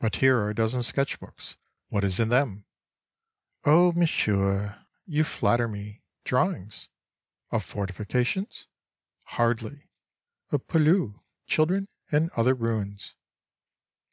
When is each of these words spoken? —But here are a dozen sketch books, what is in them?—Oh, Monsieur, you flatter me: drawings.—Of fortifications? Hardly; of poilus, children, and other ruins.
—But 0.00 0.16
here 0.16 0.38
are 0.38 0.50
a 0.50 0.54
dozen 0.56 0.82
sketch 0.82 1.20
books, 1.20 1.54
what 1.88 2.02
is 2.02 2.18
in 2.18 2.28
them?—Oh, 2.28 3.92
Monsieur, 3.92 4.84
you 5.06 5.22
flatter 5.22 5.68
me: 5.68 6.02
drawings.—Of 6.24 7.64
fortifications? 7.64 8.66
Hardly; 9.38 9.86
of 10.50 10.66
poilus, 10.66 11.20
children, 11.46 11.86
and 12.10 12.30
other 12.30 12.54
ruins. 12.56 13.14